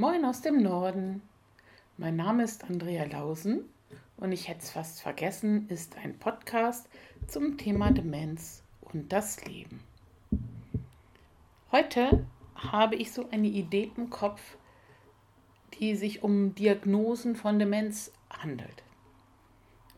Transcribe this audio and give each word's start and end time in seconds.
Moin 0.00 0.24
aus 0.24 0.40
dem 0.40 0.62
Norden. 0.62 1.20
Mein 1.98 2.16
Name 2.16 2.44
ist 2.44 2.64
Andrea 2.64 3.04
Lausen 3.04 3.68
und 4.16 4.32
ich 4.32 4.48
hätte 4.48 4.60
es 4.60 4.70
fast 4.70 5.02
vergessen, 5.02 5.68
ist 5.68 5.94
ein 5.98 6.18
Podcast 6.18 6.88
zum 7.26 7.58
Thema 7.58 7.90
Demenz 7.90 8.62
und 8.80 9.12
das 9.12 9.44
Leben. 9.44 9.84
Heute 11.70 12.24
habe 12.54 12.96
ich 12.96 13.12
so 13.12 13.28
eine 13.30 13.48
Idee 13.48 13.92
im 13.94 14.08
Kopf, 14.08 14.40
die 15.78 15.94
sich 15.94 16.22
um 16.22 16.54
Diagnosen 16.54 17.36
von 17.36 17.58
Demenz 17.58 18.10
handelt. 18.30 18.82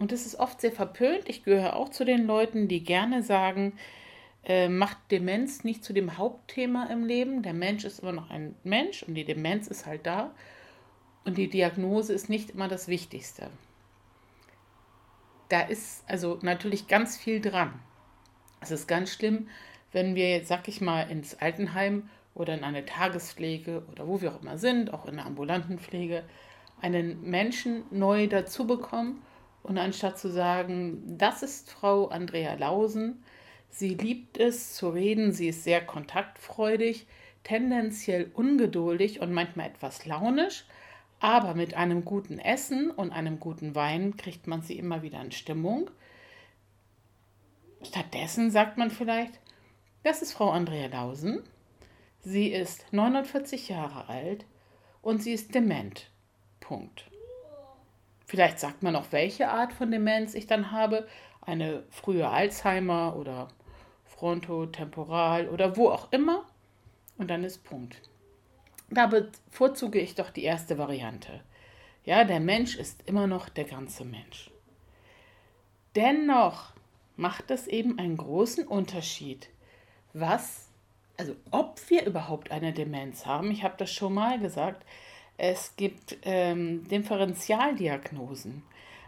Und 0.00 0.10
es 0.10 0.26
ist 0.26 0.40
oft 0.40 0.60
sehr 0.60 0.72
verpönt. 0.72 1.28
Ich 1.28 1.44
gehöre 1.44 1.76
auch 1.76 1.90
zu 1.90 2.04
den 2.04 2.26
Leuten, 2.26 2.66
die 2.66 2.82
gerne 2.82 3.22
sagen, 3.22 3.74
äh, 4.44 4.68
macht 4.68 4.98
Demenz 5.10 5.64
nicht 5.64 5.84
zu 5.84 5.92
dem 5.92 6.18
Hauptthema 6.18 6.86
im 6.86 7.04
Leben. 7.04 7.42
Der 7.42 7.54
Mensch 7.54 7.84
ist 7.84 8.00
immer 8.00 8.12
noch 8.12 8.30
ein 8.30 8.54
Mensch 8.64 9.02
und 9.02 9.14
die 9.14 9.24
Demenz 9.24 9.68
ist 9.68 9.86
halt 9.86 10.06
da. 10.06 10.34
Und 11.24 11.38
die 11.38 11.48
Diagnose 11.48 12.12
ist 12.12 12.28
nicht 12.28 12.50
immer 12.50 12.68
das 12.68 12.88
Wichtigste. 12.88 13.48
Da 15.48 15.60
ist 15.60 16.02
also 16.08 16.38
natürlich 16.42 16.88
ganz 16.88 17.16
viel 17.16 17.40
dran. 17.40 17.78
Es 18.60 18.70
ist 18.70 18.88
ganz 18.88 19.12
schlimm, 19.12 19.48
wenn 19.92 20.14
wir, 20.14 20.44
sag 20.44 20.66
ich 20.68 20.80
mal, 20.80 21.02
ins 21.10 21.34
Altenheim 21.34 22.08
oder 22.34 22.54
in 22.54 22.64
eine 22.64 22.84
Tagespflege 22.84 23.84
oder 23.92 24.08
wo 24.08 24.20
wir 24.20 24.32
auch 24.32 24.42
immer 24.42 24.58
sind, 24.58 24.92
auch 24.92 25.06
in 25.06 25.16
der 25.16 25.26
ambulanten 25.26 25.78
Pflege, 25.78 26.24
einen 26.80 27.22
Menschen 27.22 27.84
neu 27.90 28.26
dazu 28.26 28.66
bekommen 28.66 29.22
und 29.62 29.78
anstatt 29.78 30.18
zu 30.18 30.30
sagen, 30.30 31.16
das 31.18 31.42
ist 31.42 31.70
Frau 31.70 32.08
Andrea 32.08 32.54
Lausen, 32.54 33.22
Sie 33.74 33.94
liebt 33.94 34.36
es 34.36 34.74
zu 34.74 34.90
reden, 34.90 35.32
sie 35.32 35.48
ist 35.48 35.64
sehr 35.64 35.84
kontaktfreudig, 35.84 37.06
tendenziell 37.42 38.30
ungeduldig 38.34 39.20
und 39.20 39.32
manchmal 39.32 39.68
etwas 39.68 40.04
launisch, 40.04 40.66
aber 41.20 41.54
mit 41.54 41.72
einem 41.72 42.04
guten 42.04 42.38
Essen 42.38 42.90
und 42.90 43.12
einem 43.12 43.40
guten 43.40 43.74
Wein 43.74 44.18
kriegt 44.18 44.46
man 44.46 44.60
sie 44.60 44.78
immer 44.78 45.02
wieder 45.02 45.22
in 45.22 45.32
Stimmung. 45.32 45.90
Stattdessen 47.82 48.50
sagt 48.50 48.76
man 48.76 48.90
vielleicht, 48.90 49.40
das 50.02 50.20
ist 50.20 50.32
Frau 50.32 50.50
Andrea 50.50 50.88
Lausen. 50.88 51.42
Sie 52.20 52.48
ist 52.48 52.92
49 52.92 53.70
Jahre 53.70 54.08
alt 54.08 54.44
und 55.00 55.22
sie 55.22 55.32
ist 55.32 55.54
dement. 55.54 56.10
Punkt. 56.60 57.10
Vielleicht 58.26 58.58
sagt 58.60 58.82
man 58.82 58.96
auch, 58.96 59.06
welche 59.12 59.48
Art 59.48 59.72
von 59.72 59.90
Demenz 59.90 60.34
ich 60.34 60.46
dann 60.46 60.72
habe. 60.72 61.08
Eine 61.40 61.82
frühe 61.90 62.28
Alzheimer 62.28 63.16
oder 63.16 63.48
frontotemporal 64.22 65.48
oder 65.48 65.76
wo 65.76 65.88
auch 65.88 66.12
immer. 66.12 66.46
Und 67.18 67.28
dann 67.28 67.42
ist 67.42 67.64
Punkt. 67.64 68.00
Da 68.88 69.06
bevorzuge 69.06 69.98
ich 69.98 70.14
doch 70.14 70.30
die 70.30 70.44
erste 70.44 70.78
Variante. 70.78 71.40
Ja, 72.04 72.22
der 72.22 72.38
Mensch 72.38 72.76
ist 72.76 73.02
immer 73.08 73.26
noch 73.26 73.48
der 73.48 73.64
ganze 73.64 74.04
Mensch. 74.04 74.52
Dennoch 75.96 76.72
macht 77.16 77.50
es 77.50 77.66
eben 77.66 77.98
einen 77.98 78.16
großen 78.16 78.64
Unterschied, 78.64 79.48
was, 80.12 80.68
also 81.16 81.34
ob 81.50 81.80
wir 81.90 82.06
überhaupt 82.06 82.52
eine 82.52 82.72
Demenz 82.72 83.26
haben. 83.26 83.50
Ich 83.50 83.64
habe 83.64 83.74
das 83.76 83.90
schon 83.90 84.14
mal 84.14 84.38
gesagt. 84.38 84.86
Es 85.36 85.74
gibt 85.74 86.18
ähm, 86.22 86.86
Differentialdiagnosen. 86.88 88.62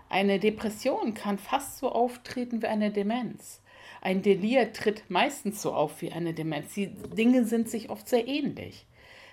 Eine 0.09 0.41
Depression 0.41 1.15
kann 1.15 1.39
fast 1.39 1.79
so 1.79 1.93
auftreten 1.93 2.63
wie 2.63 2.67
eine 2.67 2.91
Demenz. 2.91 3.61
Ein 4.05 4.21
Delir 4.21 4.71
tritt 4.75 5.09
meistens 5.09 5.63
so 5.63 5.73
auf 5.73 6.03
wie 6.03 6.13
eine 6.13 6.35
Demenz. 6.35 6.75
Die 6.75 6.89
Dinge 6.89 7.47
sind 7.47 7.71
sich 7.71 7.89
oft 7.89 8.07
sehr 8.07 8.29
ähnlich. 8.29 8.85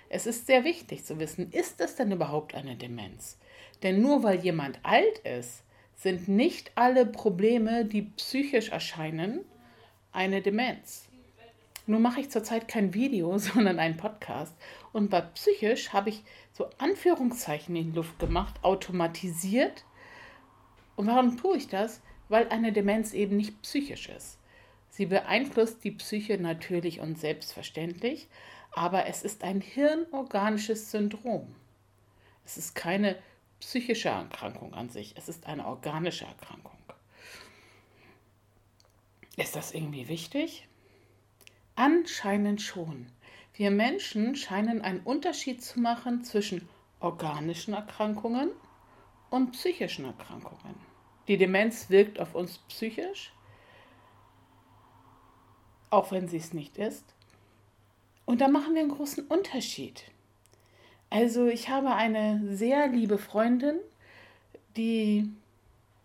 Es 0.08 0.26
ist 0.26 0.46
sehr 0.46 0.64
wichtig 0.64 1.04
zu 1.04 1.20
wissen, 1.20 1.52
ist 1.52 1.78
es 1.82 1.94
denn 1.96 2.10
überhaupt 2.10 2.54
eine 2.54 2.74
Demenz? 2.74 3.36
Denn 3.82 4.00
nur 4.00 4.22
weil 4.22 4.40
jemand 4.40 4.80
alt 4.82 5.18
ist, 5.24 5.62
sind 5.94 6.26
nicht 6.26 6.72
alle 6.74 7.04
Probleme, 7.04 7.84
die 7.84 8.00
psychisch 8.16 8.70
erscheinen, 8.70 9.44
eine 10.10 10.40
Demenz. 10.40 11.06
Nun 11.86 12.00
mache 12.00 12.20
ich 12.20 12.30
zurzeit 12.30 12.66
kein 12.66 12.94
Video, 12.94 13.36
sondern 13.38 13.78
einen 13.78 13.98
Podcast. 13.98 14.54
Und 14.94 15.10
bei 15.10 15.20
psychisch 15.20 15.92
habe 15.92 16.08
ich 16.08 16.24
so 16.54 16.70
Anführungszeichen 16.78 17.76
in 17.76 17.90
die 17.90 17.96
Luft 17.96 18.18
gemacht, 18.18 18.54
automatisiert. 18.62 19.84
Und 20.96 21.08
warum 21.08 21.36
tue 21.36 21.58
ich 21.58 21.68
das? 21.68 22.00
Weil 22.30 22.48
eine 22.48 22.72
Demenz 22.72 23.12
eben 23.12 23.36
nicht 23.36 23.60
psychisch 23.60 24.08
ist. 24.08 24.38
Sie 24.92 25.06
beeinflusst 25.06 25.82
die 25.84 25.92
Psyche 25.92 26.36
natürlich 26.36 27.00
und 27.00 27.18
selbstverständlich, 27.18 28.28
aber 28.72 29.06
es 29.06 29.22
ist 29.22 29.42
ein 29.42 29.62
hirnorganisches 29.62 30.90
Syndrom. 30.90 31.54
Es 32.44 32.58
ist 32.58 32.74
keine 32.74 33.16
psychische 33.58 34.10
Erkrankung 34.10 34.74
an 34.74 34.90
sich, 34.90 35.14
es 35.16 35.30
ist 35.30 35.46
eine 35.46 35.66
organische 35.66 36.26
Erkrankung. 36.26 36.76
Ist 39.38 39.56
das 39.56 39.72
irgendwie 39.72 40.08
wichtig? 40.08 40.68
Anscheinend 41.74 42.60
schon. 42.60 43.06
Wir 43.54 43.70
Menschen 43.70 44.36
scheinen 44.36 44.82
einen 44.82 45.00
Unterschied 45.00 45.62
zu 45.62 45.80
machen 45.80 46.22
zwischen 46.22 46.68
organischen 47.00 47.72
Erkrankungen 47.72 48.50
und 49.30 49.52
psychischen 49.52 50.04
Erkrankungen. 50.04 50.74
Die 51.28 51.38
Demenz 51.38 51.88
wirkt 51.88 52.20
auf 52.20 52.34
uns 52.34 52.58
psychisch, 52.68 53.32
auch 55.92 56.10
wenn 56.10 56.28
sie 56.28 56.38
es 56.38 56.52
nicht 56.52 56.78
ist. 56.78 57.04
Und 58.24 58.40
da 58.40 58.48
machen 58.48 58.74
wir 58.74 58.82
einen 58.82 58.96
großen 58.96 59.26
Unterschied. 59.26 60.04
Also 61.10 61.46
ich 61.46 61.68
habe 61.68 61.94
eine 61.94 62.40
sehr 62.56 62.88
liebe 62.88 63.18
Freundin, 63.18 63.76
die 64.76 65.28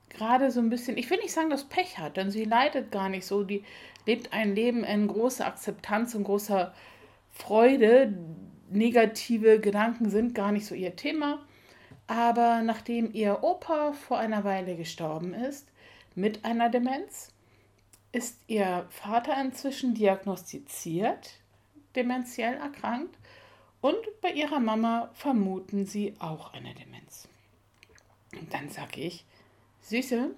gerade 0.10 0.52
so 0.52 0.60
ein 0.60 0.70
bisschen, 0.70 0.98
ich 0.98 1.10
will 1.10 1.20
nicht 1.20 1.32
sagen, 1.32 1.50
dass 1.50 1.66
Pech 1.66 1.98
hat, 1.98 2.18
denn 2.18 2.32
sie 2.32 2.44
leidet 2.44 2.92
gar 2.92 3.08
nicht 3.08 3.26
so, 3.26 3.44
die 3.44 3.64
lebt 4.06 4.34
ein 4.34 4.56
Leben 4.56 4.84
in 4.84 5.08
großer 5.08 5.46
Akzeptanz 5.46 6.16
und 6.16 6.26
großer 6.26 6.74
Freude. 7.32 8.14
Negative 8.70 9.62
Gedanken 9.62 10.10
sind 10.10 10.36
gar 10.36 10.52
nicht 10.52 10.66
so 10.66 10.76
ihr 10.76 10.98
Thema. 10.98 11.40
Aber 12.08 12.62
nachdem 12.64 13.14
ihr 13.14 13.44
Opa 13.44 13.94
vor 13.94 14.18
einer 14.18 14.44
Weile 14.44 14.76
gestorben 14.76 15.34
ist, 15.34 15.70
mit 16.16 16.44
einer 16.44 16.70
Demenz, 16.70 17.32
ist 18.12 18.40
ihr 18.48 18.88
Vater 18.90 19.40
inzwischen 19.42 19.94
diagnostiziert, 19.94 21.40
dementiell 21.96 22.56
erkrankt, 22.56 23.18
und 23.82 23.98
bei 24.22 24.32
ihrer 24.32 24.60
Mama 24.60 25.12
vermuten 25.14 25.86
sie 25.86 26.16
auch 26.20 26.54
eine 26.54 26.74
Demenz. 26.74 27.28
Und 28.34 28.54
dann 28.54 28.70
sage 28.70 29.02
ich, 29.02 29.26
Süße, 29.82 30.32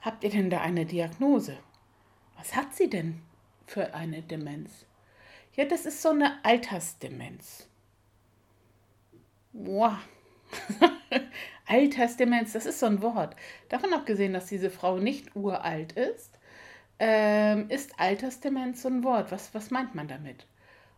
habt 0.00 0.24
ihr 0.24 0.30
denn 0.30 0.50
da 0.50 0.60
eine 0.60 0.86
Diagnose? 0.86 1.58
Was 2.36 2.56
hat 2.56 2.74
sie 2.74 2.88
denn 2.88 3.22
für 3.66 3.94
eine 3.94 4.22
Demenz? 4.22 4.86
Ja, 5.54 5.64
das 5.66 5.86
ist 5.86 6.02
so 6.02 6.08
eine 6.08 6.44
Altersdemenz. 6.44 7.68
Boah. 9.52 10.00
Altersdemenz, 11.66 12.52
das 12.52 12.66
ist 12.66 12.80
so 12.80 12.86
ein 12.86 13.02
Wort. 13.02 13.36
Davon 13.68 13.92
abgesehen, 13.92 14.32
dass 14.32 14.46
diese 14.46 14.70
Frau 14.70 14.98
nicht 14.98 15.34
uralt 15.34 15.92
ist, 15.92 16.38
ähm, 16.98 17.68
ist 17.70 17.98
Altersdemenz 17.98 18.82
so 18.82 18.88
ein 18.88 19.04
Wort. 19.04 19.32
Was, 19.32 19.54
was 19.54 19.70
meint 19.70 19.94
man 19.94 20.08
damit? 20.08 20.46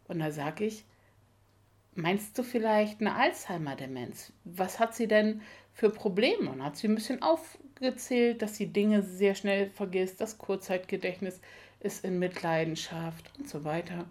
Und 0.08 0.18
da 0.18 0.30
sage 0.30 0.64
ich, 0.64 0.84
meinst 1.94 2.36
du 2.38 2.42
vielleicht 2.42 3.00
eine 3.00 3.14
Alzheimer-Demenz? 3.14 4.32
Was 4.44 4.78
hat 4.78 4.94
sie 4.94 5.08
denn 5.08 5.40
für 5.72 5.90
Probleme? 5.90 6.50
Und 6.50 6.64
hat 6.64 6.76
sie 6.76 6.88
ein 6.88 6.94
bisschen 6.94 7.22
aufgezählt, 7.22 8.42
dass 8.42 8.56
sie 8.56 8.66
Dinge 8.66 9.02
sehr 9.02 9.34
schnell 9.34 9.70
vergisst, 9.70 10.20
das 10.20 10.38
Kurzzeitgedächtnis 10.38 11.40
ist 11.80 12.04
in 12.04 12.18
Mitleidenschaft 12.18 13.30
und 13.38 13.48
so 13.48 13.64
weiter. 13.64 14.06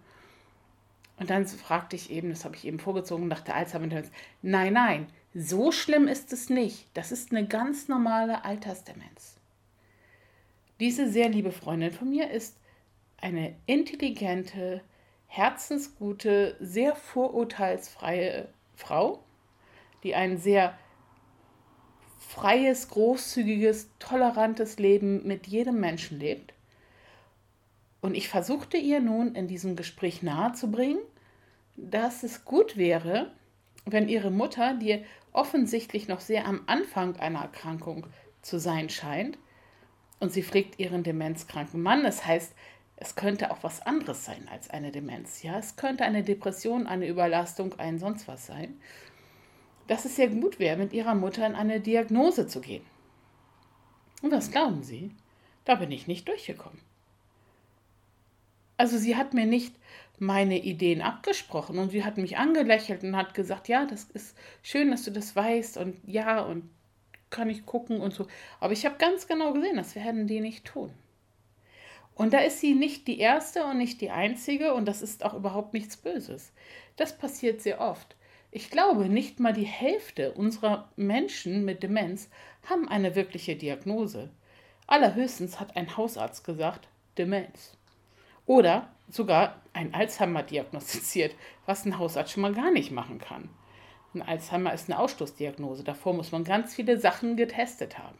Und 1.18 1.30
dann 1.30 1.46
fragte 1.46 1.96
ich 1.96 2.10
eben, 2.10 2.30
das 2.30 2.44
habe 2.44 2.56
ich 2.56 2.66
eben 2.66 2.78
vorgezogen, 2.78 3.28
nach 3.28 3.40
der 3.40 3.56
Alzheimer-Demenz. 3.56 4.10
Nein, 4.42 4.74
nein, 4.74 5.06
so 5.38 5.70
schlimm 5.70 6.08
ist 6.08 6.32
es 6.32 6.48
nicht. 6.48 6.86
Das 6.94 7.12
ist 7.12 7.30
eine 7.30 7.46
ganz 7.46 7.88
normale 7.88 8.44
Altersdemenz. 8.44 9.36
Diese 10.80 11.10
sehr 11.10 11.28
liebe 11.28 11.52
Freundin 11.52 11.92
von 11.92 12.08
mir 12.08 12.30
ist 12.30 12.56
eine 13.18 13.54
intelligente, 13.66 14.80
herzensgute, 15.26 16.56
sehr 16.60 16.96
vorurteilsfreie 16.96 18.48
Frau, 18.76 19.22
die 20.02 20.14
ein 20.14 20.38
sehr 20.38 20.78
freies, 22.18 22.88
großzügiges, 22.88 23.90
tolerantes 23.98 24.78
Leben 24.78 25.26
mit 25.26 25.46
jedem 25.46 25.80
Menschen 25.80 26.18
lebt. 26.18 26.54
Und 28.00 28.14
ich 28.14 28.30
versuchte 28.30 28.78
ihr 28.78 29.00
nun 29.00 29.34
in 29.34 29.48
diesem 29.48 29.76
Gespräch 29.76 30.22
nahezubringen, 30.22 31.02
dass 31.76 32.22
es 32.22 32.46
gut 32.46 32.78
wäre, 32.78 33.32
wenn 33.84 34.08
ihre 34.08 34.30
Mutter, 34.30 34.74
die 34.74 35.04
offensichtlich 35.36 36.08
noch 36.08 36.20
sehr 36.20 36.46
am 36.46 36.62
Anfang 36.66 37.16
einer 37.16 37.40
Erkrankung 37.40 38.06
zu 38.42 38.58
sein 38.58 38.88
scheint, 38.88 39.38
und 40.18 40.32
sie 40.32 40.42
pflegt 40.42 40.78
ihren 40.78 41.02
demenzkranken 41.02 41.82
Mann, 41.82 42.02
das 42.02 42.24
heißt, 42.24 42.54
Es 42.96 43.14
könnte 43.14 43.50
auch 43.50 43.62
was 43.62 43.82
anderes 43.82 44.24
sein 44.24 44.48
als 44.50 44.70
eine 44.70 44.90
Demenz. 44.90 45.42
Ja, 45.42 45.58
es 45.58 45.76
könnte 45.76 46.04
eine 46.04 46.22
Depression, 46.22 46.86
eine 46.86 47.06
Überlastung, 47.06 47.78
ein 47.78 47.98
sonst 47.98 48.26
was 48.26 48.46
sein. 48.46 48.80
Dass 49.86 50.06
es 50.06 50.16
sehr 50.16 50.28
gut 50.28 50.58
wäre, 50.58 50.78
mit 50.78 50.92
ihrer 50.92 51.14
Mutter 51.14 51.46
in 51.46 51.54
eine 51.54 51.80
Diagnose 51.80 52.46
zu 52.46 52.60
gehen. 52.60 52.84
Und 54.22 54.32
was 54.32 54.50
glauben 54.50 54.82
Sie? 54.82 55.14
Da 55.64 55.74
bin 55.74 55.92
ich 55.92 56.06
nicht 56.06 56.26
durchgekommen. 56.26 56.80
Also 58.78 58.98
sie 58.98 59.16
hat 59.16 59.32
mir 59.32 59.46
nicht 59.46 59.74
meine 60.18 60.58
Ideen 60.58 61.02
abgesprochen 61.02 61.78
und 61.78 61.90
sie 61.90 62.04
hat 62.04 62.16
mich 62.16 62.36
angelächelt 62.38 63.02
und 63.02 63.16
hat 63.16 63.34
gesagt, 63.34 63.68
ja, 63.68 63.84
das 63.86 64.04
ist 64.04 64.36
schön, 64.62 64.90
dass 64.90 65.04
du 65.04 65.10
das 65.10 65.36
weißt 65.36 65.76
und 65.76 65.96
ja 66.06 66.40
und 66.40 66.70
kann 67.30 67.50
ich 67.50 67.66
gucken 67.66 68.00
und 68.00 68.14
so. 68.14 68.26
Aber 68.60 68.72
ich 68.72 68.86
habe 68.86 68.96
ganz 68.98 69.26
genau 69.26 69.52
gesehen, 69.52 69.76
das 69.76 69.94
werden 69.94 70.26
die 70.26 70.40
nicht 70.40 70.64
tun. 70.64 70.92
Und 72.14 72.32
da 72.32 72.38
ist 72.38 72.60
sie 72.60 72.74
nicht 72.74 73.06
die 73.08 73.18
erste 73.18 73.64
und 73.64 73.76
nicht 73.76 74.00
die 74.00 74.10
einzige 74.10 74.72
und 74.72 74.86
das 74.86 75.02
ist 75.02 75.24
auch 75.24 75.34
überhaupt 75.34 75.74
nichts 75.74 75.98
Böses. 75.98 76.52
Das 76.96 77.18
passiert 77.18 77.60
sehr 77.60 77.80
oft. 77.80 78.16
Ich 78.50 78.70
glaube, 78.70 79.10
nicht 79.10 79.38
mal 79.38 79.52
die 79.52 79.66
Hälfte 79.66 80.32
unserer 80.32 80.90
Menschen 80.96 81.66
mit 81.66 81.82
Demenz 81.82 82.30
haben 82.62 82.88
eine 82.88 83.14
wirkliche 83.14 83.54
Diagnose. 83.54 84.30
Allerhöchstens 84.86 85.60
hat 85.60 85.76
ein 85.76 85.96
Hausarzt 85.96 86.42
gesagt, 86.42 86.88
Demenz. 87.18 87.75
Oder 88.46 88.88
sogar 89.08 89.60
ein 89.72 89.94
Alzheimer 89.94 90.42
diagnostiziert, 90.42 91.34
was 91.66 91.84
ein 91.84 91.98
Hausarzt 91.98 92.32
schon 92.32 92.42
mal 92.42 92.54
gar 92.54 92.70
nicht 92.70 92.90
machen 92.90 93.18
kann. 93.18 93.50
Ein 94.14 94.22
Alzheimer 94.22 94.72
ist 94.72 94.88
eine 94.88 94.98
Ausstoßdiagnose. 94.98 95.84
Davor 95.84 96.14
muss 96.14 96.32
man 96.32 96.44
ganz 96.44 96.74
viele 96.74 96.98
Sachen 96.98 97.36
getestet 97.36 97.98
haben. 97.98 98.16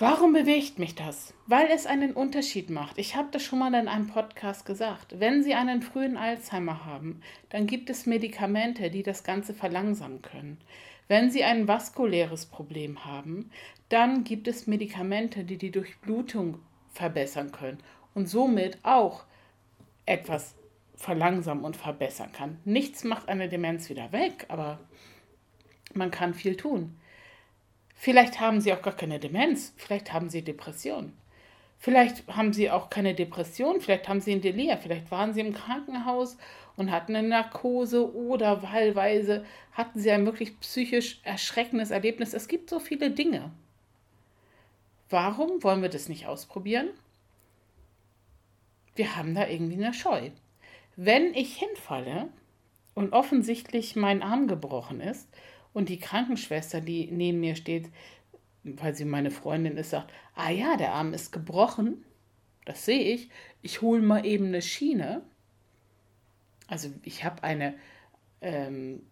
Warum 0.00 0.32
bewegt 0.32 0.78
mich 0.78 0.94
das? 0.94 1.34
Weil 1.46 1.68
es 1.72 1.86
einen 1.86 2.12
Unterschied 2.12 2.70
macht. 2.70 2.98
Ich 2.98 3.16
habe 3.16 3.30
das 3.32 3.42
schon 3.42 3.58
mal 3.58 3.74
in 3.74 3.88
einem 3.88 4.06
Podcast 4.06 4.64
gesagt. 4.64 5.18
Wenn 5.18 5.42
Sie 5.42 5.54
einen 5.54 5.82
frühen 5.82 6.16
Alzheimer 6.16 6.84
haben, 6.84 7.20
dann 7.48 7.66
gibt 7.66 7.90
es 7.90 8.06
Medikamente, 8.06 8.90
die 8.90 9.02
das 9.02 9.24
Ganze 9.24 9.54
verlangsamen 9.54 10.22
können. 10.22 10.58
Wenn 11.08 11.30
Sie 11.30 11.42
ein 11.42 11.66
vaskuläres 11.66 12.46
Problem 12.46 13.04
haben, 13.06 13.50
dann 13.88 14.22
gibt 14.22 14.46
es 14.46 14.68
Medikamente, 14.68 15.42
die 15.42 15.56
die 15.56 15.72
Durchblutung 15.72 16.60
verbessern 16.92 17.50
können 17.50 17.78
und 18.18 18.26
somit 18.26 18.78
auch 18.82 19.22
etwas 20.04 20.56
verlangsamen 20.96 21.62
und 21.62 21.76
verbessern 21.76 22.32
kann. 22.32 22.58
Nichts 22.64 23.04
macht 23.04 23.28
eine 23.28 23.48
Demenz 23.48 23.88
wieder 23.90 24.10
weg, 24.10 24.46
aber 24.48 24.80
man 25.94 26.10
kann 26.10 26.34
viel 26.34 26.56
tun. 26.56 26.98
Vielleicht 27.94 28.40
haben 28.40 28.60
Sie 28.60 28.72
auch 28.72 28.82
gar 28.82 28.96
keine 28.96 29.20
Demenz, 29.20 29.72
vielleicht 29.76 30.12
haben 30.12 30.30
Sie 30.30 30.42
Depression. 30.42 31.12
Vielleicht 31.78 32.26
haben 32.26 32.52
Sie 32.52 32.72
auch 32.72 32.90
keine 32.90 33.14
Depression, 33.14 33.80
vielleicht 33.80 34.08
haben 34.08 34.20
Sie 34.20 34.32
ein 34.32 34.40
Delir, 34.40 34.78
vielleicht 34.78 35.12
waren 35.12 35.32
Sie 35.32 35.40
im 35.40 35.54
Krankenhaus 35.54 36.38
und 36.74 36.90
hatten 36.90 37.14
eine 37.14 37.28
Narkose 37.28 38.12
oder 38.12 38.64
wahlweise 38.64 39.44
hatten 39.74 40.00
Sie 40.00 40.10
ein 40.10 40.26
wirklich 40.26 40.58
psychisch 40.58 41.20
erschreckendes 41.22 41.92
Erlebnis. 41.92 42.34
Es 42.34 42.48
gibt 42.48 42.68
so 42.68 42.80
viele 42.80 43.12
Dinge. 43.12 43.52
Warum 45.08 45.62
wollen 45.62 45.82
wir 45.82 45.88
das 45.88 46.08
nicht 46.08 46.26
ausprobieren? 46.26 46.88
Wir 48.98 49.16
haben 49.16 49.34
da 49.34 49.46
irgendwie 49.48 49.82
eine 49.82 49.94
Scheu. 49.94 50.30
Wenn 50.96 51.32
ich 51.34 51.56
hinfalle 51.56 52.28
und 52.94 53.12
offensichtlich 53.12 53.96
mein 53.96 54.22
Arm 54.22 54.48
gebrochen 54.48 55.00
ist, 55.00 55.28
und 55.72 55.88
die 55.88 56.00
Krankenschwester, 56.00 56.80
die 56.80 57.08
neben 57.10 57.40
mir 57.40 57.54
steht, 57.54 57.88
weil 58.64 58.94
sie 58.96 59.04
meine 59.04 59.30
Freundin 59.30 59.76
ist, 59.76 59.90
sagt, 59.90 60.12
ah 60.34 60.50
ja, 60.50 60.76
der 60.76 60.92
Arm 60.92 61.14
ist 61.14 61.30
gebrochen, 61.30 62.04
das 62.64 62.84
sehe 62.84 63.14
ich, 63.14 63.30
ich 63.62 63.80
hole 63.80 64.02
mal 64.02 64.26
eben 64.26 64.46
eine 64.46 64.60
Schiene. 64.60 65.22
Also 66.66 66.90
ich 67.04 67.24
habe 67.24 67.44
eine 67.44 67.74
ähm, 68.40 69.02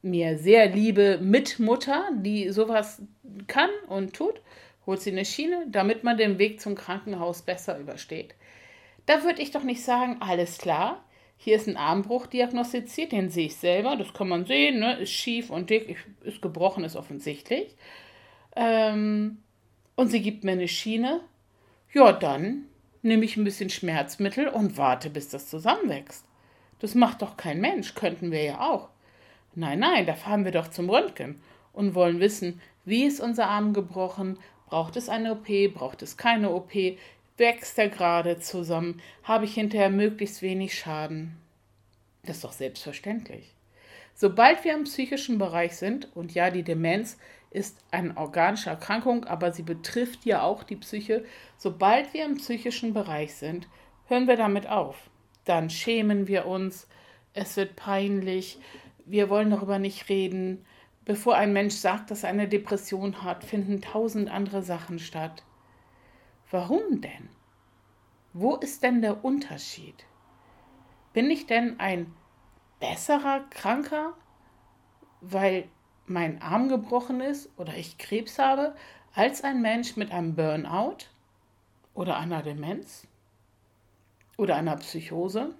mir 0.00 0.38
sehr 0.38 0.70
liebe 0.70 1.18
Mitmutter, 1.18 2.08
die 2.14 2.50
sowas 2.52 3.02
kann 3.48 3.70
und 3.88 4.14
tut, 4.14 4.40
holt 4.86 5.02
sie 5.02 5.10
eine 5.10 5.24
Schiene, 5.24 5.66
damit 5.68 6.04
man 6.04 6.16
den 6.16 6.38
Weg 6.38 6.60
zum 6.60 6.74
Krankenhaus 6.74 7.42
besser 7.42 7.78
übersteht. 7.78 8.34
Da 9.06 9.24
würde 9.24 9.42
ich 9.42 9.52
doch 9.52 9.62
nicht 9.62 9.82
sagen, 9.82 10.16
alles 10.20 10.58
klar, 10.58 11.04
hier 11.36 11.56
ist 11.56 11.68
ein 11.68 11.76
Armbruch 11.76 12.26
diagnostiziert, 12.26 13.12
den 13.12 13.30
sehe 13.30 13.46
ich 13.46 13.56
selber, 13.56 13.96
das 13.96 14.12
kann 14.12 14.28
man 14.28 14.46
sehen, 14.46 14.80
ne? 14.80 14.98
ist 14.98 15.12
schief 15.12 15.50
und 15.50 15.70
dick, 15.70 15.96
ist 16.22 16.42
gebrochen, 16.42 16.84
ist 16.84 16.96
offensichtlich. 16.96 17.76
Ähm, 18.56 19.38
und 19.94 20.08
sie 20.08 20.20
gibt 20.20 20.44
mir 20.44 20.52
eine 20.52 20.68
Schiene. 20.68 21.20
Ja, 21.92 22.12
dann 22.12 22.66
nehme 23.02 23.24
ich 23.24 23.36
ein 23.36 23.44
bisschen 23.44 23.70
Schmerzmittel 23.70 24.48
und 24.48 24.76
warte, 24.76 25.10
bis 25.10 25.28
das 25.28 25.48
zusammenwächst. 25.48 26.24
Das 26.80 26.94
macht 26.94 27.22
doch 27.22 27.36
kein 27.36 27.60
Mensch, 27.60 27.94
könnten 27.94 28.32
wir 28.32 28.42
ja 28.42 28.60
auch. 28.60 28.88
Nein, 29.54 29.78
nein, 29.78 30.04
da 30.04 30.14
fahren 30.14 30.44
wir 30.44 30.52
doch 30.52 30.68
zum 30.68 30.90
Röntgen 30.90 31.40
und 31.72 31.94
wollen 31.94 32.20
wissen, 32.20 32.60
wie 32.84 33.04
ist 33.04 33.20
unser 33.20 33.48
Arm 33.48 33.72
gebrochen, 33.72 34.38
braucht 34.66 34.96
es 34.96 35.08
eine 35.08 35.32
OP, 35.32 35.46
braucht 35.74 36.02
es 36.02 36.16
keine 36.16 36.50
OP, 36.50 36.72
wächst 37.36 37.78
er 37.78 37.88
gerade 37.88 38.38
zusammen, 38.38 39.00
habe 39.22 39.44
ich 39.44 39.54
hinterher 39.54 39.90
möglichst 39.90 40.42
wenig 40.42 40.78
Schaden. 40.78 41.36
Das 42.24 42.36
ist 42.36 42.44
doch 42.44 42.52
selbstverständlich. 42.52 43.54
Sobald 44.14 44.64
wir 44.64 44.74
im 44.74 44.84
psychischen 44.84 45.38
Bereich 45.38 45.76
sind, 45.76 46.08
und 46.16 46.32
ja, 46.32 46.50
die 46.50 46.62
Demenz 46.62 47.18
ist 47.50 47.78
eine 47.90 48.16
organische 48.16 48.70
Erkrankung, 48.70 49.24
aber 49.24 49.52
sie 49.52 49.62
betrifft 49.62 50.24
ja 50.24 50.42
auch 50.42 50.62
die 50.62 50.76
Psyche, 50.76 51.24
sobald 51.58 52.12
wir 52.14 52.24
im 52.24 52.36
psychischen 52.36 52.94
Bereich 52.94 53.34
sind, 53.34 53.68
hören 54.06 54.26
wir 54.26 54.36
damit 54.36 54.68
auf. 54.68 55.10
Dann 55.44 55.70
schämen 55.70 56.26
wir 56.28 56.46
uns, 56.46 56.88
es 57.34 57.56
wird 57.56 57.76
peinlich, 57.76 58.58
wir 59.04 59.28
wollen 59.30 59.50
darüber 59.50 59.78
nicht 59.78 60.08
reden. 60.08 60.64
Bevor 61.04 61.36
ein 61.36 61.52
Mensch 61.52 61.74
sagt, 61.74 62.10
dass 62.10 62.24
er 62.24 62.30
eine 62.30 62.48
Depression 62.48 63.22
hat, 63.22 63.44
finden 63.44 63.80
tausend 63.80 64.30
andere 64.30 64.62
Sachen 64.62 64.98
statt. 64.98 65.44
Warum 66.50 67.00
denn? 67.00 67.28
Wo 68.32 68.56
ist 68.56 68.82
denn 68.82 69.02
der 69.02 69.24
Unterschied? 69.24 70.04
Bin 71.12 71.30
ich 71.30 71.46
denn 71.46 71.80
ein 71.80 72.14
besserer 72.78 73.40
Kranker, 73.50 74.12
weil 75.20 75.68
mein 76.06 76.40
Arm 76.42 76.68
gebrochen 76.68 77.20
ist 77.20 77.50
oder 77.56 77.74
ich 77.76 77.98
Krebs 77.98 78.38
habe, 78.38 78.76
als 79.14 79.42
ein 79.42 79.62
Mensch 79.62 79.96
mit 79.96 80.12
einem 80.12 80.34
Burnout 80.34 80.98
oder 81.94 82.18
einer 82.18 82.42
Demenz 82.42 83.06
oder 84.36 84.56
einer 84.56 84.76
Psychose? 84.76 85.54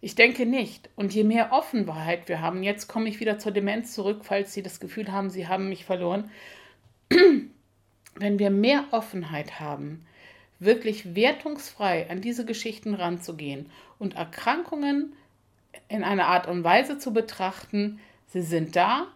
Ich 0.00 0.14
denke 0.14 0.46
nicht. 0.46 0.88
Und 0.94 1.12
je 1.12 1.24
mehr 1.24 1.52
Offenheit 1.52 2.28
wir 2.28 2.40
haben, 2.40 2.62
jetzt 2.62 2.86
komme 2.86 3.08
ich 3.08 3.20
wieder 3.20 3.38
zur 3.38 3.52
Demenz 3.52 3.92
zurück, 3.92 4.20
falls 4.22 4.54
Sie 4.54 4.62
das 4.62 4.80
Gefühl 4.80 5.10
haben, 5.10 5.28
Sie 5.28 5.48
haben 5.48 5.68
mich 5.68 5.84
verloren, 5.84 6.30
wenn 8.20 8.38
wir 8.38 8.50
mehr 8.50 8.84
Offenheit 8.90 9.60
haben, 9.60 10.04
wirklich 10.58 11.14
wertungsfrei 11.14 12.10
an 12.10 12.20
diese 12.20 12.44
Geschichten 12.44 12.94
ranzugehen 12.94 13.70
und 13.98 14.16
Erkrankungen 14.16 15.12
in 15.88 16.02
einer 16.02 16.26
Art 16.26 16.48
und 16.48 16.64
Weise 16.64 16.98
zu 16.98 17.12
betrachten, 17.12 18.00
sie 18.26 18.42
sind 18.42 18.76
da, 18.76 19.06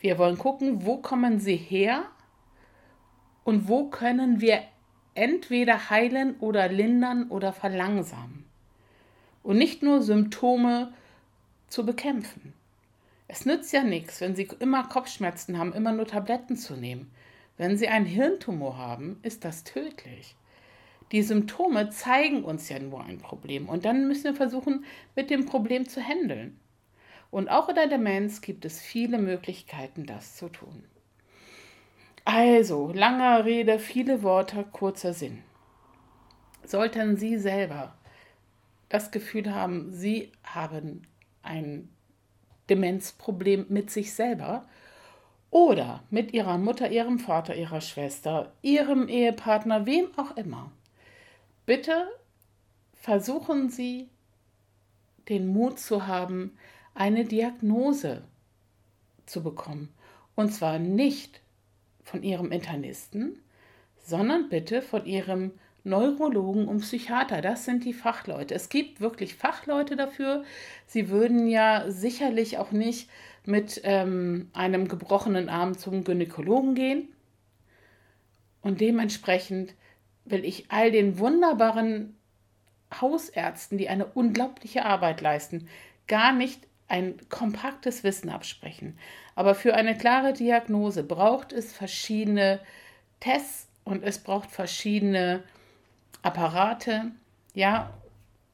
wir 0.00 0.18
wollen 0.18 0.38
gucken, 0.38 0.84
wo 0.84 0.98
kommen 0.98 1.40
sie 1.40 1.56
her 1.56 2.04
und 3.44 3.68
wo 3.68 3.88
können 3.88 4.40
wir 4.40 4.62
entweder 5.14 5.90
heilen 5.90 6.36
oder 6.40 6.68
lindern 6.68 7.30
oder 7.30 7.52
verlangsamen. 7.52 8.44
Und 9.42 9.58
nicht 9.58 9.82
nur 9.82 10.02
Symptome 10.02 10.92
zu 11.68 11.86
bekämpfen. 11.86 12.52
Es 13.28 13.46
nützt 13.46 13.72
ja 13.72 13.82
nichts, 13.82 14.20
wenn 14.20 14.34
Sie 14.34 14.48
immer 14.58 14.84
Kopfschmerzen 14.88 15.58
haben, 15.58 15.72
immer 15.72 15.92
nur 15.92 16.06
Tabletten 16.06 16.56
zu 16.56 16.74
nehmen. 16.74 17.10
Wenn 17.56 17.76
Sie 17.76 17.88
einen 17.88 18.06
Hirntumor 18.06 18.76
haben, 18.76 19.18
ist 19.22 19.44
das 19.44 19.64
tödlich. 19.64 20.36
Die 21.12 21.22
Symptome 21.22 21.90
zeigen 21.90 22.44
uns 22.44 22.68
ja 22.68 22.78
nur 22.78 23.04
ein 23.04 23.18
Problem 23.18 23.68
und 23.68 23.84
dann 23.84 24.08
müssen 24.08 24.24
wir 24.24 24.34
versuchen, 24.34 24.84
mit 25.14 25.30
dem 25.30 25.46
Problem 25.46 25.88
zu 25.88 26.00
handeln. 26.02 26.58
Und 27.30 27.48
auch 27.48 27.68
in 27.68 27.74
der 27.74 27.88
Demenz 27.88 28.40
gibt 28.40 28.64
es 28.64 28.80
viele 28.80 29.18
Möglichkeiten, 29.18 30.06
das 30.06 30.36
zu 30.36 30.48
tun. 30.48 30.84
Also, 32.24 32.90
langer 32.92 33.44
Rede, 33.44 33.78
viele 33.78 34.22
Worte, 34.22 34.64
kurzer 34.72 35.12
Sinn. 35.12 35.42
Sollten 36.64 37.16
Sie 37.16 37.36
selber 37.36 37.94
das 38.88 39.10
Gefühl 39.10 39.54
haben, 39.54 39.92
Sie 39.92 40.32
haben 40.42 41.02
ein 41.42 41.88
Demenzproblem 42.70 43.66
mit 43.68 43.90
sich 43.90 44.14
selber 44.14 44.66
oder 45.54 46.02
mit 46.10 46.34
ihrer 46.34 46.58
Mutter, 46.58 46.90
ihrem 46.90 47.20
Vater, 47.20 47.54
ihrer 47.54 47.80
Schwester, 47.80 48.52
ihrem 48.60 49.06
Ehepartner, 49.06 49.86
wem 49.86 50.08
auch 50.16 50.36
immer. 50.36 50.72
Bitte 51.64 52.08
versuchen 52.92 53.70
Sie 53.70 54.08
den 55.28 55.46
Mut 55.46 55.78
zu 55.78 56.08
haben, 56.08 56.58
eine 56.92 57.24
Diagnose 57.24 58.24
zu 59.26 59.44
bekommen. 59.44 59.94
Und 60.34 60.52
zwar 60.52 60.80
nicht 60.80 61.40
von 62.02 62.24
Ihrem 62.24 62.50
Internisten, 62.50 63.40
sondern 64.02 64.48
bitte 64.48 64.82
von 64.82 65.06
Ihrem 65.06 65.52
Neurologen 65.84 66.66
und 66.66 66.80
Psychiater. 66.80 67.42
Das 67.42 67.66
sind 67.66 67.84
die 67.84 67.92
Fachleute. 67.92 68.54
Es 68.54 68.70
gibt 68.70 69.00
wirklich 69.00 69.34
Fachleute 69.34 69.96
dafür. 69.96 70.44
Sie 70.86 71.10
würden 71.10 71.46
ja 71.46 71.90
sicherlich 71.90 72.58
auch 72.58 72.72
nicht 72.72 73.08
mit 73.44 73.82
ähm, 73.84 74.48
einem 74.54 74.88
gebrochenen 74.88 75.50
Arm 75.50 75.76
zum 75.76 76.02
Gynäkologen 76.02 76.74
gehen. 76.74 77.08
Und 78.62 78.80
dementsprechend 78.80 79.74
will 80.24 80.44
ich 80.44 80.70
all 80.70 80.90
den 80.90 81.18
wunderbaren 81.18 82.16
Hausärzten, 83.00 83.76
die 83.76 83.90
eine 83.90 84.06
unglaubliche 84.06 84.86
Arbeit 84.86 85.20
leisten, 85.20 85.68
gar 86.06 86.32
nicht 86.32 86.66
ein 86.88 87.16
kompaktes 87.28 88.04
Wissen 88.04 88.30
absprechen. 88.30 88.98
Aber 89.34 89.54
für 89.54 89.74
eine 89.74 89.96
klare 89.98 90.32
Diagnose 90.32 91.02
braucht 91.02 91.52
es 91.52 91.72
verschiedene 91.72 92.60
Tests 93.20 93.68
und 93.84 94.02
es 94.02 94.18
braucht 94.18 94.50
verschiedene 94.50 95.42
Apparate, 96.24 97.12
ja, 97.54 97.92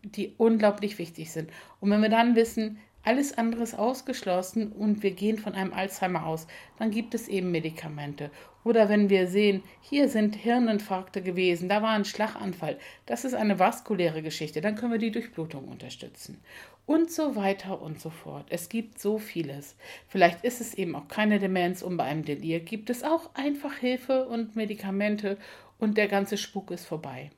die 0.03 0.35
unglaublich 0.37 0.99
wichtig 0.99 1.31
sind. 1.31 1.51
Und 1.81 1.91
wenn 1.91 2.03
wir 2.03 2.09
dann 2.09 2.35
wissen, 2.35 2.79
alles 3.03 3.39
andere 3.39 3.63
ist 3.63 3.79
ausgeschlossen 3.79 4.73
und 4.73 5.03
wir 5.03 5.13
gehen 5.13 5.39
von 5.39 5.55
einem 5.55 5.73
Alzheimer 5.73 6.27
aus, 6.27 6.47
dann 6.79 6.91
gibt 6.91 7.15
es 7.15 7.29
eben 7.29 7.51
Medikamente. 7.51 8.31
Oder 8.63 8.91
wenn 8.91 9.09
wir 9.09 9.27
sehen, 9.27 9.63
hier 9.81 10.09
sind 10.11 10.37
Hirninfarkte 10.37 11.23
gewesen, 11.23 11.69
da 11.71 11.81
war 11.81 11.91
ein 11.91 12.05
Schlaganfall, 12.05 12.79
das 13.07 13.25
ist 13.25 13.33
eine 13.35 13.59
vaskuläre 13.59 14.21
Geschichte, 14.21 14.61
dann 14.61 14.75
können 14.75 14.93
wir 14.93 14.99
die 14.99 15.13
Durchblutung 15.13 15.69
unterstützen. 15.69 16.43
Und 16.85 17.11
so 17.11 17.37
weiter 17.37 17.81
und 17.81 18.01
so 18.01 18.11
fort. 18.11 18.47
Es 18.51 18.69
gibt 18.69 19.01
so 19.01 19.19
vieles. 19.19 19.77
Vielleicht 20.09 20.45
ist 20.45 20.61
es 20.61 20.75
eben 20.75 20.97
auch 20.97 21.09
keine 21.09 21.39
Demenz 21.39 21.83
und 21.83 21.97
bei 21.97 22.05
einem 22.05 22.25
Delir 22.25 22.61
gibt 22.61 22.91
es 22.91 23.05
auch 23.05 23.31
einfach 23.35 23.77
Hilfe 23.77 24.27
und 24.27 24.57
Medikamente 24.57 25.39
und 25.79 25.97
der 25.97 26.09
ganze 26.09 26.37
Spuk 26.37 26.71
ist 26.73 26.85
vorbei. 26.85 27.31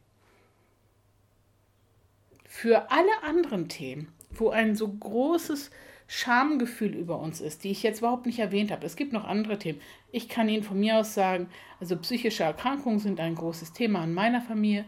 Für 2.54 2.90
alle 2.90 3.22
anderen 3.22 3.68
Themen 3.68 4.12
wo 4.38 4.50
ein 4.50 4.74
so 4.74 4.88
großes 4.88 5.70
Schamgefühl 6.06 6.94
über 6.94 7.18
uns 7.18 7.40
ist, 7.40 7.64
die 7.64 7.70
ich 7.70 7.82
jetzt 7.82 8.00
überhaupt 8.00 8.26
nicht 8.26 8.38
erwähnt 8.38 8.70
habe. 8.70 8.84
Es 8.84 8.96
gibt 8.96 9.12
noch 9.12 9.24
andere 9.24 9.58
Themen. 9.58 9.80
Ich 10.10 10.28
kann 10.28 10.48
Ihnen 10.48 10.62
von 10.62 10.78
mir 10.78 10.98
aus 10.98 11.14
sagen, 11.14 11.48
also 11.80 11.96
psychische 11.96 12.44
Erkrankungen 12.44 12.98
sind 12.98 13.20
ein 13.20 13.34
großes 13.34 13.72
Thema 13.72 14.04
in 14.04 14.12
meiner 14.12 14.42
Familie 14.42 14.84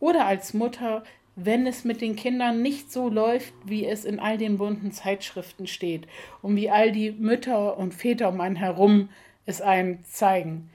oder 0.00 0.26
als 0.26 0.52
Mutter, 0.52 1.02
wenn 1.34 1.66
es 1.66 1.84
mit 1.84 2.00
den 2.00 2.16
Kindern 2.16 2.62
nicht 2.62 2.92
so 2.92 3.08
läuft, 3.08 3.54
wie 3.64 3.86
es 3.86 4.04
in 4.04 4.20
all 4.20 4.38
den 4.38 4.58
bunten 4.58 4.92
Zeitschriften 4.92 5.66
steht 5.66 6.06
und 6.42 6.56
wie 6.56 6.70
all 6.70 6.92
die 6.92 7.12
Mütter 7.12 7.76
und 7.78 7.94
Väter 7.94 8.28
um 8.28 8.40
einen 8.40 8.56
herum 8.56 9.08
es 9.44 9.60
einem 9.60 10.02
zeigen. 10.04 10.70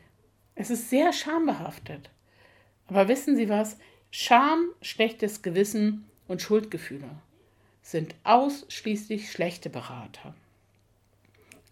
Es 0.56 0.70
ist 0.70 0.90
sehr 0.90 1.14
schambehaftet. 1.14 2.10
Aber 2.88 3.08
wissen 3.08 3.36
Sie 3.36 3.50
was? 3.50 3.78
Scham, 4.12 4.66
schlechtes 4.82 5.42
Gewissen 5.42 6.06
und 6.32 6.42
Schuldgefühle 6.42 7.10
sind 7.84 8.16
ausschließlich 8.24 9.32
schlechte 9.32 9.70
Berater. 9.70 10.34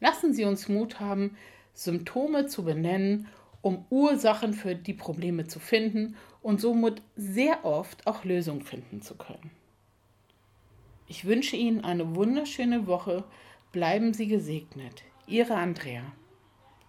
Lassen 0.02 0.34
Sie 0.34 0.44
uns 0.44 0.68
Mut 0.68 1.00
haben, 1.00 1.38
Symptome 1.74 2.48
zu 2.48 2.64
benennen, 2.64 3.28
um 3.62 3.86
Ursachen 3.90 4.54
für 4.54 4.76
die 4.76 4.94
Probleme 4.94 5.48
zu 5.48 5.60
finden 5.60 6.16
und 6.42 6.60
somit 6.60 7.02
sehr 7.16 7.64
oft 7.64 8.06
auch 8.06 8.24
Lösungen 8.26 8.62
finden 8.62 9.02
zu 9.02 9.16
können. 9.16 9.52
Ich 11.08 11.26
wünsche 11.26 11.56
Ihnen 11.56 11.84
eine 11.84 12.16
wunderschöne 12.16 12.86
Woche. 12.86 13.24
Bleiben 13.72 14.14
Sie 14.14 14.28
gesegnet. 14.28 15.04
Ihre 15.26 15.56
Andrea. 15.56 16.04